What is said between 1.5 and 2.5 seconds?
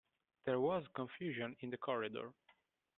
in the corridor.